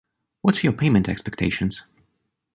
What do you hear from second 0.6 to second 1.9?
your payment expectations?